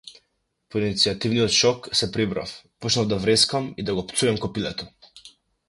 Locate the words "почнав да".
2.87-3.21